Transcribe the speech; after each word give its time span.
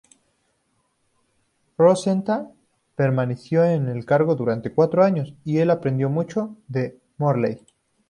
Rosenthal 1.77 2.53
permaneció 2.95 3.63
en 3.63 3.87
el 3.87 4.03
cargo 4.03 4.33
durante 4.35 4.73
cuatro 4.73 5.03
años 5.03 5.35
y 5.45 5.59
aprendió 5.61 6.09
mucho 6.09 6.57
de 6.67 6.99
Morley. 7.19 7.61